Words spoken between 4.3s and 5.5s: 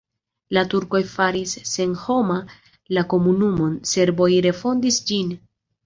refondis ĝin.